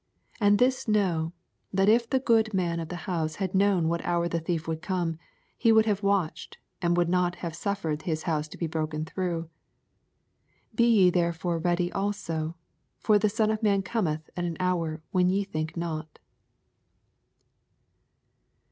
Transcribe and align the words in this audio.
39 0.39 0.47
And 0.49 0.57
this 0.57 0.87
know, 0.87 1.33
that 1.71 1.87
if 1.87 2.09
the 2.09 2.17
good 2.17 2.55
man 2.55 2.79
of 2.79 2.89
the 2.89 2.95
house 3.05 3.35
had 3.35 3.53
known 3.53 3.87
what 3.87 4.03
hour 4.03 4.27
the 4.27 4.39
thief 4.39 4.67
would 4.67 4.81
come, 4.81 5.19
he 5.55 5.71
would 5.71 5.85
have 5.85 6.01
watched, 6.01 6.57
and 6.81 6.97
not 7.07 7.35
have 7.45 7.55
suffered 7.55 8.01
his 8.01 8.23
house 8.23 8.47
to 8.47 8.57
be 8.57 8.65
broken 8.65 9.05
through. 9.05 9.41
40 10.71 10.73
Be 10.73 10.85
ye 10.87 11.09
therefore 11.11 11.59
ready 11.59 11.91
also; 11.91 12.55
for 12.97 13.19
the 13.19 13.29
Son 13.29 13.51
of 13.51 13.61
man 13.61 13.83
cometh 13.83 14.27
at 14.35 14.43
an 14.43 14.57
hoax 14.59 15.03
when 15.11 15.29
ye 15.29 15.43
think 15.43 15.77
not. 15.77 16.17